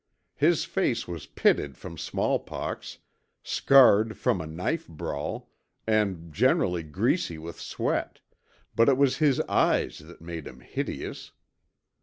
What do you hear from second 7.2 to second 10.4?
with sweat, but it was his eyes that